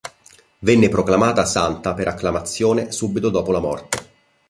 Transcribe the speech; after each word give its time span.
Venne 0.61 0.89
proclamata 0.89 1.45
santa 1.45 1.93
per 1.93 2.07
acclamazione 2.07 2.91
subito 2.91 3.29
dopo 3.29 3.51
la 3.51 3.59
morte. 3.59 3.99